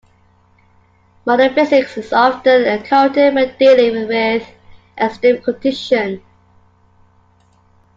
[1.27, 4.47] Modern physics is often encountered when dealing with
[4.97, 6.21] extreme conditions.